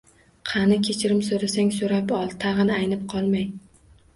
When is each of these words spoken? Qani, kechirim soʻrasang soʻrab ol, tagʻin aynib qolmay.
Qani, 0.51 0.77
kechirim 0.87 1.19
soʻrasang 1.27 1.69
soʻrab 1.77 2.15
ol, 2.21 2.35
tagʻin 2.45 2.73
aynib 2.79 3.05
qolmay. 3.15 3.47